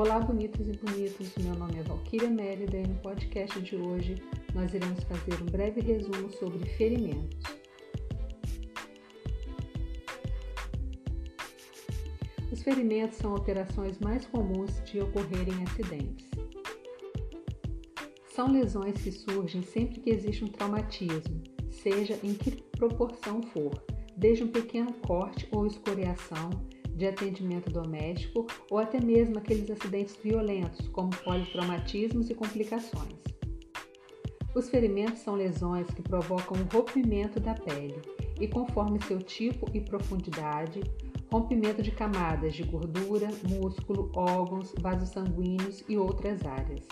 [0.00, 1.34] Olá, bonitos e bonitos.
[1.44, 4.14] Meu nome é Valquíria Mérida e no podcast de hoje
[4.54, 7.38] nós iremos fazer um breve resumo sobre ferimentos.
[12.50, 16.30] Os ferimentos são alterações mais comuns de ocorrerem em acidentes.
[18.34, 23.84] São lesões que surgem sempre que existe um traumatismo, seja em que proporção for,
[24.16, 26.48] desde um pequeno corte ou escoriação
[27.00, 33.18] de atendimento doméstico ou até mesmo aqueles acidentes violentos, como politraumatismos e complicações.
[34.54, 38.02] Os ferimentos são lesões que provocam o rompimento da pele
[38.38, 40.82] e, conforme seu tipo e profundidade,
[41.32, 46.86] rompimento de camadas de gordura, músculo, órgãos, vasos sanguíneos e outras áreas.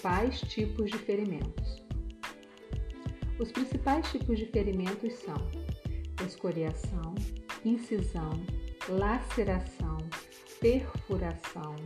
[0.00, 1.82] Principais tipos de ferimentos.
[3.38, 5.36] Os principais tipos de ferimentos são
[6.26, 7.14] escoriação,
[7.66, 8.30] incisão,
[8.88, 9.98] laceração,
[10.58, 11.76] perfuração,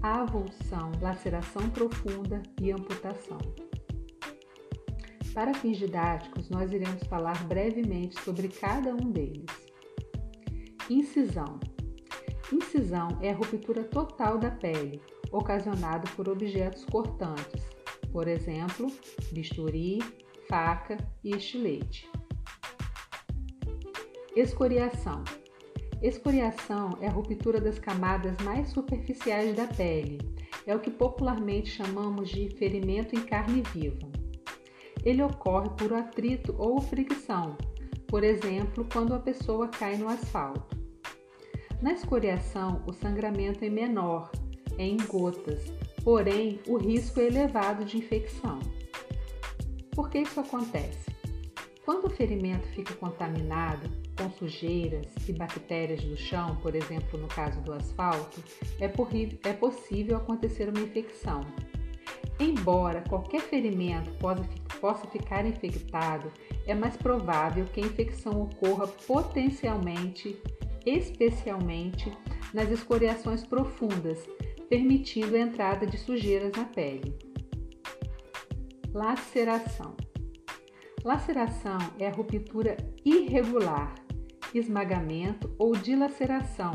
[0.00, 3.36] avulsão, laceração profunda e amputação.
[5.34, 9.44] Para fins didáticos, nós iremos falar brevemente sobre cada um deles.
[10.88, 11.60] Incisão.
[12.50, 15.02] Incisão é a ruptura total da pele,
[15.32, 17.66] ocasionado por objetos cortantes,
[18.12, 18.92] por exemplo,
[19.32, 19.98] bisturi,
[20.48, 22.08] faca e estilete.
[24.36, 25.24] Escoriação.
[26.02, 30.18] Escoriação é a ruptura das camadas mais superficiais da pele.
[30.66, 34.10] É o que popularmente chamamos de ferimento em carne viva.
[35.04, 37.56] Ele ocorre por atrito ou fricção,
[38.06, 40.76] por exemplo, quando a pessoa cai no asfalto.
[41.80, 44.30] Na escoriação, o sangramento é menor
[44.78, 48.58] em gotas, porém o risco é elevado de infecção.
[49.94, 51.10] Por que isso acontece?
[51.84, 57.60] Quando o ferimento fica contaminado com sujeiras e bactérias do chão, por exemplo, no caso
[57.60, 58.42] do asfalto,
[58.80, 58.84] é,
[59.48, 61.40] é possível acontecer uma infecção.
[62.38, 64.48] Embora qualquer ferimento possa,
[64.80, 66.32] possa ficar infectado,
[66.66, 70.36] é mais provável que a infecção ocorra potencialmente,
[70.86, 72.12] especialmente
[72.54, 74.18] nas escoriações profundas,
[74.72, 77.14] permitindo a entrada de sujeiras na pele.
[78.90, 79.94] Laceração.
[81.04, 83.94] Laceração é a ruptura irregular,
[84.54, 86.72] esmagamento ou dilaceração.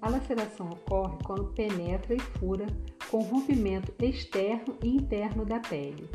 [0.00, 2.66] A laceração ocorre quando penetra e fura
[3.10, 6.08] com rompimento externo e interno da pele.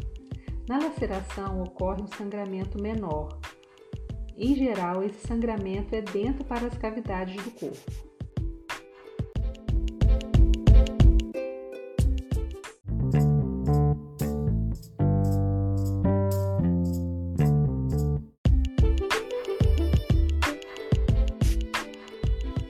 [0.67, 3.39] Na laceração ocorre um sangramento menor.
[4.35, 8.07] Em geral, esse sangramento é dentro para as cavidades do corpo.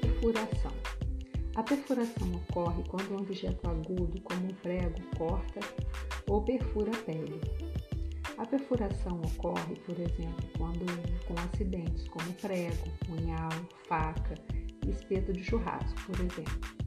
[0.02, 0.72] Perfuração.
[1.56, 5.60] A perfuração ocorre quando um objeto agudo, como um prego, corta
[6.30, 7.42] ou perfura a pele.
[8.38, 10.86] A perfuração ocorre, por exemplo, quando
[11.26, 13.50] com acidentes como prego, punhal,
[13.88, 14.36] faca
[14.88, 16.78] espeto de churrasco, por exemplo.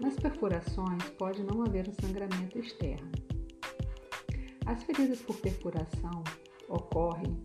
[0.00, 3.10] Nas perfurações pode não haver um sangramento externo.
[4.66, 6.22] As feridas por perfuração
[6.68, 7.40] ocorrem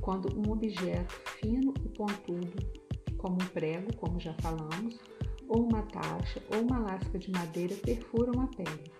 [0.00, 2.56] quando um objeto fino e pontudo,
[3.18, 4.98] como um prego, como já falamos,
[5.48, 8.97] ou uma taxa ou uma lasca de madeira perfuram a pele.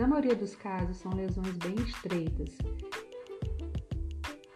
[0.00, 2.56] Na maioria dos casos, são lesões bem estreitas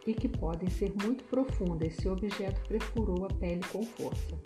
[0.06, 4.40] e que podem ser muito profundas se o objeto perfurou a pele com força.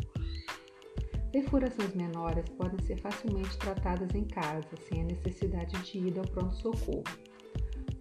[1.30, 7.04] Perfurações menores podem ser facilmente tratadas em casa, sem a necessidade de ir ao pronto-socorro.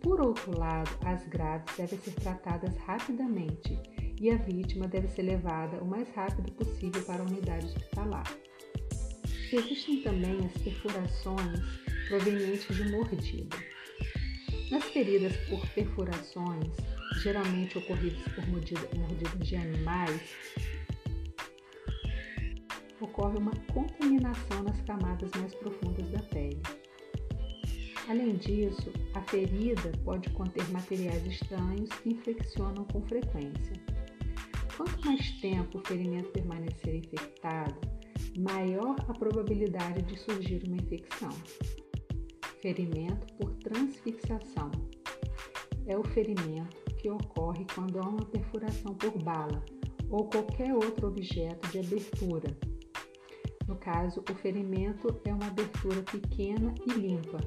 [0.02, 3.80] Por outro lado, as graves devem ser tratadas rapidamente
[4.20, 8.26] e a vítima deve ser levada o mais rápido possível para a unidade hospitalar.
[9.54, 13.58] Existem também as perfurações provenientes de mordida.
[14.72, 16.74] Nas feridas por perfurações,
[17.22, 20.22] geralmente ocorridas por mordidas mordida de animais,
[23.00, 26.62] ocorre uma contaminação nas camadas mais profundas da pele.
[28.10, 33.74] Além disso, a ferida pode conter materiais estranhos que infeccionam com frequência.
[34.76, 37.76] Quanto mais tempo o ferimento permanecer infectado,
[38.38, 41.32] maior a probabilidade de surgir uma infecção.
[42.68, 44.70] Ferimento por transfixação
[45.86, 49.64] é o ferimento que ocorre quando há uma perfuração por bala
[50.10, 52.58] ou qualquer outro objeto de abertura.
[53.66, 57.40] No caso, o ferimento é uma abertura pequena e limpa,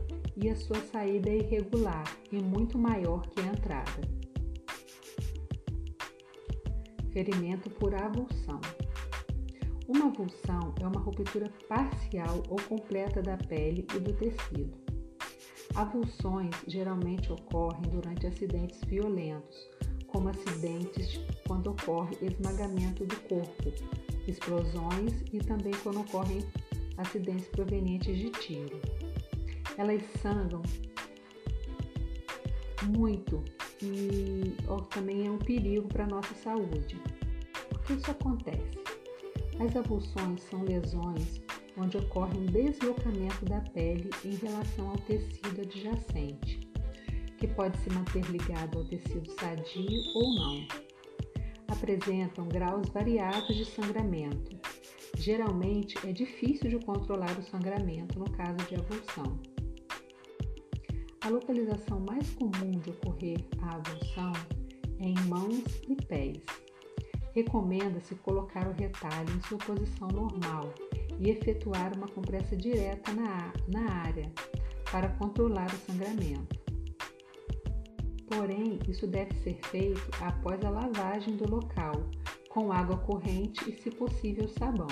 [0.43, 4.00] e a sua saída é irregular e muito maior que a entrada.
[7.12, 8.58] Ferimento por avulsão.
[9.87, 14.80] Uma avulsão é uma ruptura parcial ou completa da pele e do tecido.
[15.75, 19.69] Avulsões geralmente ocorrem durante acidentes violentos,
[20.08, 23.72] como acidentes quando ocorre esmagamento do corpo,
[24.26, 26.40] explosões e também quando ocorrem
[26.96, 28.81] acidentes provenientes de tiro.
[29.78, 30.62] Elas sangram
[32.88, 33.43] muito
[33.82, 34.55] e
[34.90, 37.00] também é um perigo para a nossa saúde.
[37.69, 38.78] Por que isso acontece?
[39.58, 41.40] As avulsões são lesões
[41.81, 46.61] onde ocorre um deslocamento da pele em relação ao tecido adjacente,
[47.38, 50.67] que pode se manter ligado ao tecido sadio ou não.
[51.69, 54.59] Apresentam graus variados de sangramento.
[55.17, 59.41] Geralmente é difícil de controlar o sangramento no caso de avulsão.
[61.23, 64.32] A localização mais comum de ocorrer a avulsão
[64.99, 66.43] é em mãos e pés.
[67.35, 70.75] Recomenda-se colocar o retalho em sua posição normal
[71.20, 74.32] e efetuar uma compressa direta na, na área
[74.90, 76.58] para controlar o sangramento.
[78.26, 81.93] Porém, isso deve ser feito após a lavagem do local,
[82.49, 84.88] com água corrente e, se possível, sabão.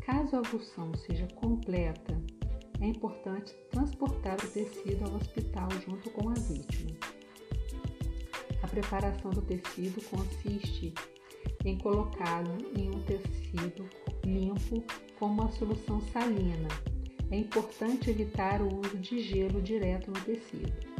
[0.00, 2.20] Caso a avulsão seja completa,
[2.80, 6.96] é importante transportar o tecido ao hospital junto com a vítima.
[8.62, 10.92] A preparação do tecido consiste
[11.64, 13.88] em colocá-lo em um tecido
[14.24, 14.82] limpo
[15.18, 16.68] com uma solução salina.
[17.30, 20.92] É importante evitar o uso de gelo direto no tecido.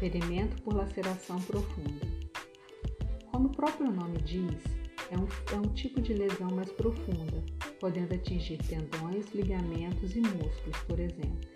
[0.00, 2.33] Ferimento por laceração profunda.
[3.64, 4.62] Próprio nome diz,
[5.10, 7.42] é um, é um tipo de lesão mais profunda,
[7.80, 11.48] podendo atingir tendões, ligamentos e músculos, por exemplo.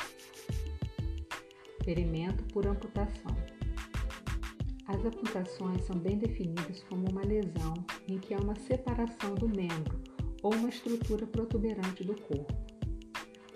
[1.85, 3.37] Ferimento por amputação.
[4.87, 7.75] As amputações são bem definidas como uma lesão
[8.09, 10.01] em que há uma separação do membro
[10.43, 12.55] ou uma estrutura protuberante do corpo.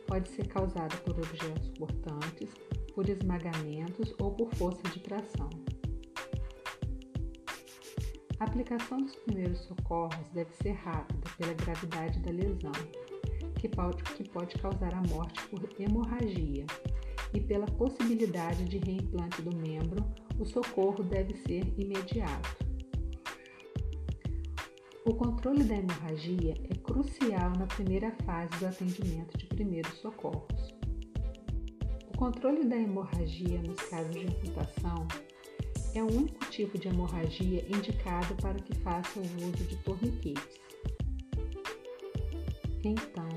[0.06, 2.50] Pode ser causada por objetos cortantes,
[2.94, 5.48] por esmagamentos ou por força de tração.
[8.42, 12.72] A aplicação dos primeiros socorros deve ser rápida pela gravidade da lesão,
[13.54, 16.66] que pode, que pode causar a morte por hemorragia,
[17.32, 20.04] e pela possibilidade de reimplante do membro,
[20.40, 22.66] o socorro deve ser imediato.
[25.06, 30.74] O controle da hemorragia é crucial na primeira fase do atendimento de primeiros socorros.
[32.12, 35.06] O controle da hemorragia nos casos de amputação
[35.94, 40.60] é o único tipo de hemorragia indicado para que faça o uso de torniquetes.
[42.84, 43.28] Então,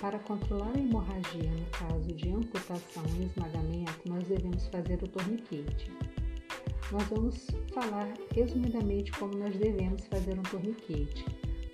[0.00, 5.90] para controlar a hemorragia no caso de amputação e esmagamento, nós devemos fazer o torniquete.
[6.92, 11.24] Nós vamos falar resumidamente como nós devemos fazer um torniquete,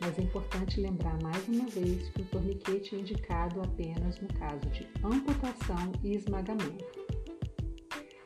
[0.00, 4.66] mas é importante lembrar mais uma vez que o torniquete é indicado apenas no caso
[4.70, 7.01] de amputação e esmagamento.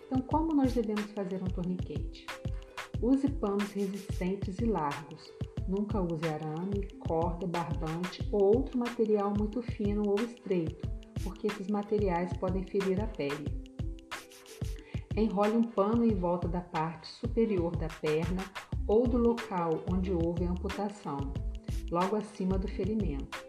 [0.06, 2.26] Então, como nós devemos fazer um torniquete?
[3.02, 5.32] Use panos resistentes e largos.
[5.68, 10.88] Nunca use arame, corda, barbante ou outro material muito fino ou estreito,
[11.24, 13.66] porque esses materiais podem ferir a pele.
[15.16, 18.44] Enrole um pano em volta da parte superior da perna
[18.86, 21.32] ou do local onde houve a amputação,
[21.90, 23.44] logo acima do ferimento.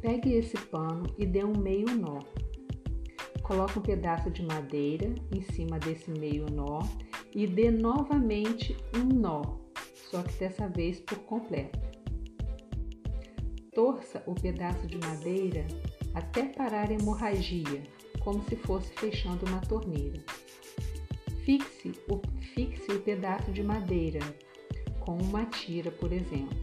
[0.00, 2.18] Pegue esse pano e dê um meio nó.
[3.46, 6.80] Coloque um pedaço de madeira em cima desse meio nó
[7.32, 9.42] e dê novamente um nó,
[10.10, 11.78] só que dessa vez por completo.
[13.72, 15.64] Torça o pedaço de madeira
[16.12, 17.84] até parar a hemorragia,
[18.18, 20.20] como se fosse fechando uma torneira.
[21.44, 22.20] Fixe o,
[22.52, 24.18] fixe o pedaço de madeira
[24.98, 26.58] com uma tira, por exemplo.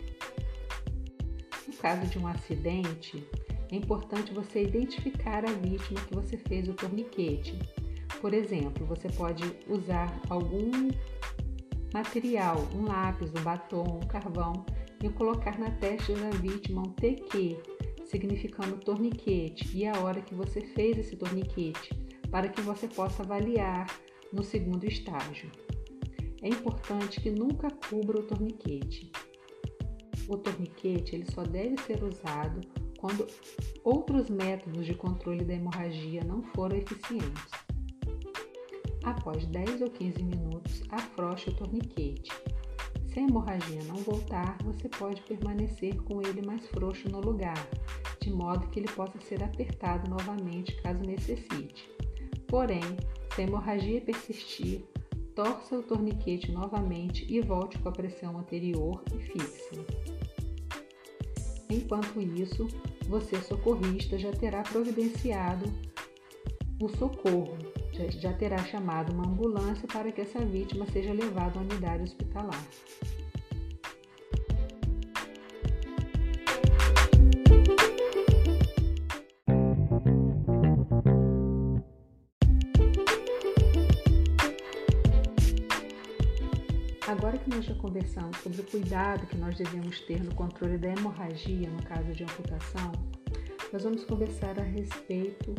[1.66, 3.26] No caso de um acidente,
[3.74, 7.58] é importante você identificar a vítima que você fez o torniquete.
[8.22, 10.92] Por exemplo, você pode usar algum
[11.92, 14.64] material, um lápis, um batom, um carvão
[15.04, 17.58] e colocar na testa da vítima um TQ,
[18.06, 21.96] significando torniquete, e a hora que você fez esse torniquete,
[22.30, 23.88] para que você possa avaliar
[24.32, 25.52] no segundo estágio.
[26.44, 29.12] É importante que nunca cubra o torniquete.
[30.28, 32.62] O torniquete ele só deve ser usado
[33.04, 33.28] quando
[33.84, 37.52] outros métodos de controle da hemorragia não foram eficientes.
[39.04, 42.32] Após 10 ou 15 minutos, afrouxe o torniquete.
[43.10, 47.68] Se a hemorragia não voltar, você pode permanecer com ele mais frouxo no lugar,
[48.22, 51.92] de modo que ele possa ser apertado novamente caso necessite.
[52.48, 52.80] Porém,
[53.36, 54.86] se a hemorragia persistir,
[55.36, 59.86] torça o torniquete novamente e volte com a pressão anterior e fixe.
[61.74, 62.68] Enquanto isso,
[63.08, 65.66] você, socorrista, já terá providenciado
[66.82, 67.58] o socorro,
[68.10, 72.64] já terá chamado uma ambulância para que essa vítima seja levada à unidade hospitalar.
[87.64, 92.12] Já conversamos sobre o cuidado que nós devemos ter no controle da hemorragia no caso
[92.12, 92.92] de amputação,
[93.72, 95.56] nós vamos conversar a respeito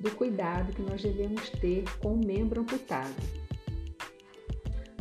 [0.00, 3.14] do cuidado que nós devemos ter com o membro amputado.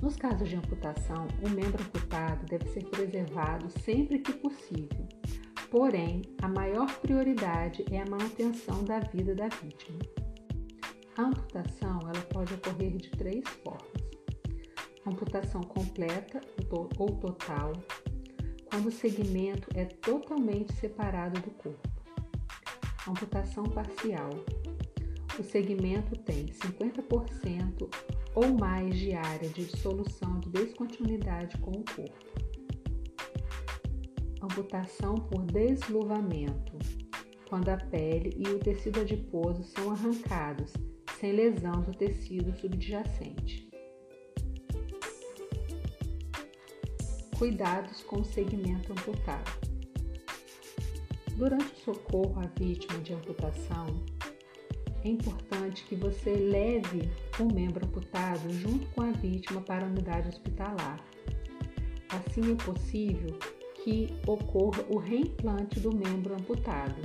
[0.02, 5.08] Nos casos de amputação, o membro amputado deve ser preservado sempre que possível.
[5.72, 10.00] Porém, a maior prioridade é a manutenção da vida da vítima.
[11.18, 14.05] A amputação ela pode ocorrer de três formas
[15.06, 17.74] amputação completa ou total,
[18.66, 21.90] quando o segmento é totalmente separado do corpo.
[23.08, 24.32] Amputação parcial.
[25.40, 27.88] O segmento tem 50%
[28.34, 32.26] ou mais de área de dissolução de descontinuidade com o corpo.
[34.42, 36.78] Amputação por desluvamento,
[37.48, 40.74] quando a pele e o tecido adiposo são arrancados,
[41.20, 43.65] sem lesão do tecido subjacente.
[47.38, 49.52] Cuidados com o segmento amputado.
[51.36, 53.88] Durante o socorro à vítima de amputação,
[55.04, 60.30] é importante que você leve o membro amputado junto com a vítima para a unidade
[60.30, 60.98] hospitalar.
[62.08, 63.38] Assim é possível
[63.84, 67.02] que ocorra o reimplante do membro amputado.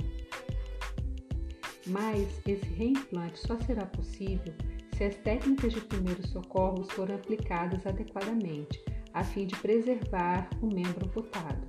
[1.87, 4.53] Mas esse reimplante só será possível
[4.95, 8.81] se as técnicas de primeiros socorros forem aplicadas adequadamente
[9.13, 11.67] a fim de preservar o membro amputado.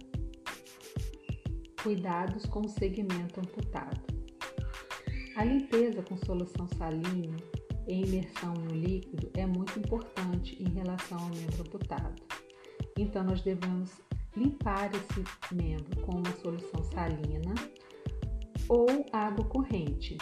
[1.82, 4.00] Cuidados com o segmento amputado.
[5.36, 7.36] A limpeza com solução salina
[7.88, 12.22] e imersão no líquido é muito importante em relação ao membro amputado.
[12.98, 13.90] Então, nós devemos
[14.36, 17.54] limpar esse membro com uma solução salina
[18.68, 20.16] ou água corrente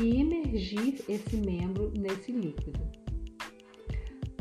[0.00, 2.97] e imergir esse membro nesse líquido.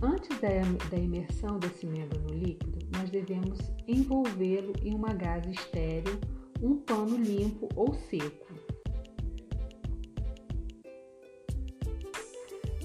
[0.02, 6.20] Antes da, imersão desse membro no líquido, nós devemos envolvê-lo em uma gaze estéreo,
[6.62, 8.54] um pano limpo ou seco.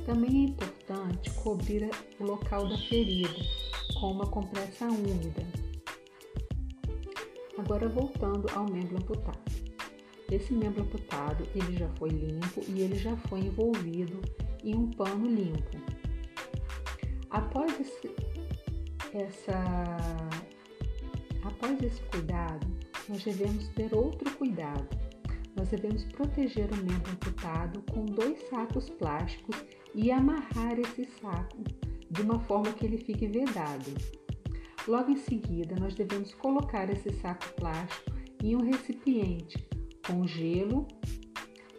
[0.06, 3.28] Também é importante cobrir o local da ferida
[4.00, 5.46] com uma compressa úmida.
[7.58, 9.52] Agora voltando ao membro amputado.
[10.30, 14.18] Esse membro amputado ele já foi limpo e ele já foi envolvido
[14.64, 16.01] em um pano limpo.
[17.32, 18.14] Após esse,
[19.14, 19.64] essa,
[21.42, 22.66] após esse cuidado,
[23.08, 24.86] nós devemos ter outro cuidado.
[25.56, 29.56] Nós devemos proteger o membro amputado com dois sacos plásticos
[29.94, 31.64] e amarrar esse saco
[32.10, 33.94] de uma forma que ele fique vedado.
[34.86, 38.12] Logo em seguida, nós devemos colocar esse saco plástico
[38.42, 39.66] em um recipiente
[40.06, 40.86] com gelo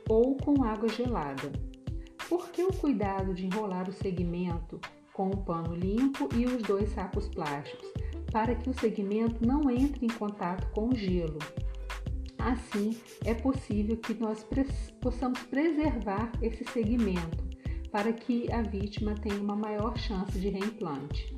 [0.10, 1.52] ou com água gelada.
[2.28, 4.82] Por que o cuidado de enrolar o segmento
[5.14, 7.88] com o pano limpo e os dois sacos plásticos,
[8.32, 11.40] para que o segmento não entre em contato com o gelo.
[12.38, 14.46] Assim, é possível que nós
[15.00, 17.44] possamos preservar esse segmento
[17.90, 21.33] para que a vítima tenha uma maior chance de reimplante.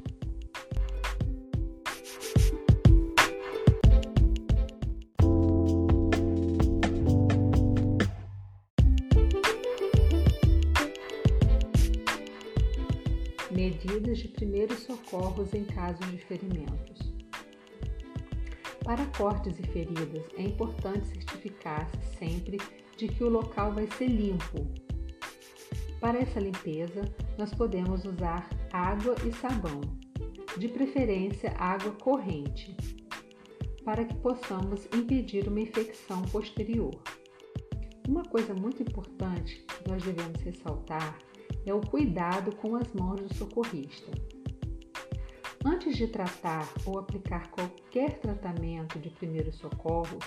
[14.86, 17.14] Socorros em casos de ferimentos.
[18.84, 22.58] Para cortes e feridas, é importante certificar-se sempre
[22.96, 24.68] de que o local vai ser limpo.
[26.00, 27.02] Para essa limpeza,
[27.38, 29.82] nós podemos usar água e sabão,
[30.58, 32.78] de preferência água corrente,
[33.84, 36.94] para que possamos impedir uma infecção posterior.
[38.08, 41.18] Uma coisa muito importante que nós devemos ressaltar
[41.66, 44.12] é o cuidado com as mãos do socorrista.
[45.68, 50.24] Antes de tratar ou aplicar qualquer tratamento de primeiros socorros,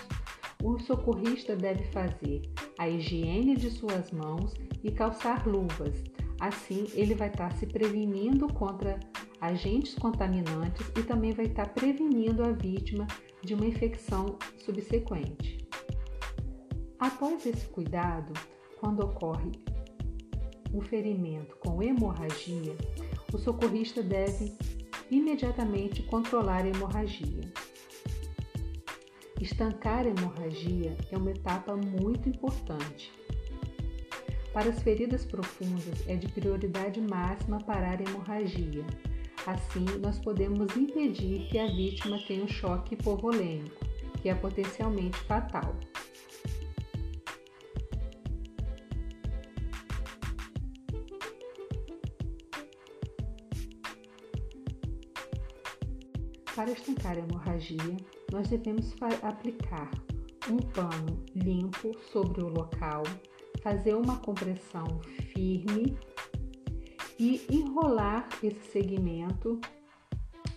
[0.61, 2.43] o socorrista deve fazer
[2.77, 4.53] a higiene de suas mãos
[4.83, 6.03] e calçar luvas.
[6.41, 8.99] Assim, ele vai estar se prevenindo contra
[9.41, 13.07] agentes contaminantes e também vai estar prevenindo a vítima
[13.41, 15.65] de uma infecção subsequente.
[16.99, 18.33] Após esse cuidado,
[18.81, 19.53] quando ocorre
[20.75, 22.77] um ferimento com hemorragia,
[23.33, 24.53] o socorrista deve
[25.11, 27.41] imediatamente controlar a hemorragia.
[29.41, 33.13] Estancar a hemorragia é uma etapa muito importante.
[34.53, 38.85] Para as feridas profundas, é de prioridade máxima parar a hemorragia.
[39.47, 43.87] Assim, nós podemos impedir que a vítima tenha um choque hipovolêmico,
[44.21, 45.77] que é potencialmente fatal.
[56.69, 57.97] Para estancar a hemorragia,
[58.31, 59.91] nós devemos aplicar
[60.51, 63.05] um pano limpo sobre o local,
[63.63, 65.01] fazer uma compressão
[65.33, 65.97] firme
[67.19, 69.59] e enrolar esse segmento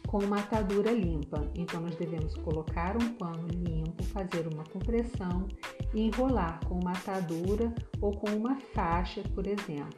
[0.06, 1.50] com uma atadura limpa.
[1.56, 5.48] Então, nós devemos colocar um pano limpo, fazer uma compressão
[5.94, 9.98] e enrolar com uma atadura ou com uma faixa, por exemplo.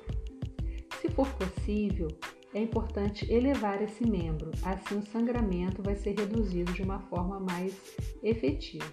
[1.02, 2.08] Se for possível,
[2.54, 7.74] é importante elevar esse membro, assim o sangramento vai ser reduzido de uma forma mais
[8.22, 8.86] efetiva.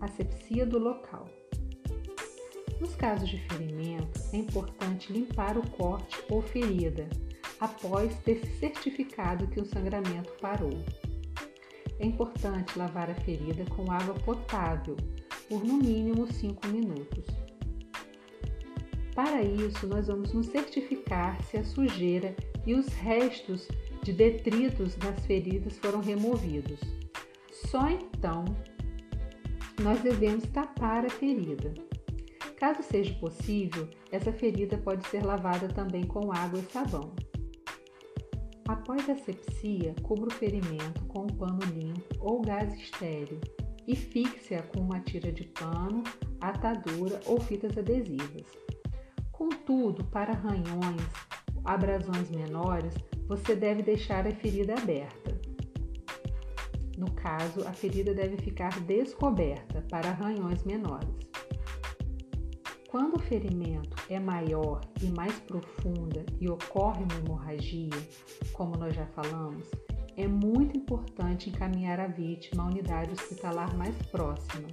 [0.00, 1.26] Asepsia do local.
[2.78, 7.08] Nos casos de ferimento, é importante limpar o corte ou ferida
[7.58, 10.78] após ter se certificado que o sangramento parou.
[11.98, 14.96] É importante lavar a ferida com água potável
[15.48, 17.45] por no mínimo 5 minutos.
[19.16, 23.66] Para isso, nós vamos nos certificar se a sujeira e os restos
[24.02, 26.78] de detritos das feridas foram removidos.
[27.50, 28.44] Só então
[29.82, 31.72] nós devemos tapar a ferida.
[32.58, 37.14] Caso seja possível, essa ferida pode ser lavada também com água e sabão.
[38.68, 43.40] Após a sepsia, cubra o ferimento com um pano limpo ou gás estéreo
[43.88, 46.02] e fixe-a com uma tira de pano,
[46.38, 48.65] atadura ou fitas adesivas.
[49.66, 51.02] Contudo, para arranhões,
[51.64, 52.94] abrasões menores,
[53.26, 55.36] você deve deixar a ferida aberta.
[56.96, 61.10] No caso, a ferida deve ficar descoberta para arranhões menores.
[62.88, 67.90] Quando o ferimento é maior e mais profunda e ocorre uma hemorragia,
[68.52, 69.68] como nós já falamos,
[70.16, 74.68] é muito importante encaminhar a vítima à unidade hospitalar mais próxima.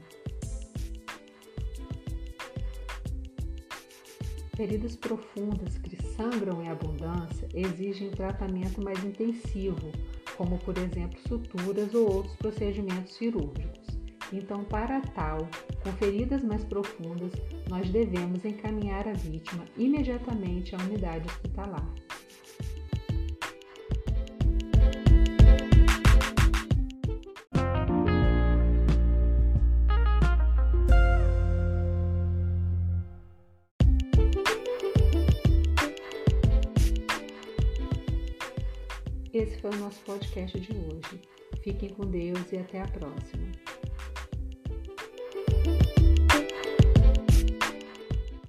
[4.55, 9.91] Feridas profundas que sangram em abundância exigem tratamento mais intensivo,
[10.37, 13.87] como por exemplo suturas ou outros procedimentos cirúrgicos.
[14.31, 15.47] Então, para tal,
[15.83, 17.31] com feridas mais profundas,
[17.69, 21.87] nós devemos encaminhar a vítima imediatamente à unidade hospitalar.
[39.63, 41.21] Foi o nosso podcast de hoje.
[41.63, 43.47] Fiquem com Deus e até a próxima.